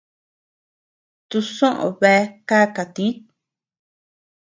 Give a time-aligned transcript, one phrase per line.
[1.29, 3.19] Tusoʼö bea kaka tït.